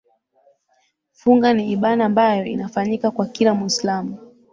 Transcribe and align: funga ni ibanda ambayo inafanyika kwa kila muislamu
funga 1.11 1.53
ni 1.53 1.63
ibanda 1.73 2.05
ambayo 2.05 2.45
inafanyika 2.45 3.11
kwa 3.11 3.25
kila 3.27 3.53
muislamu 3.55 4.17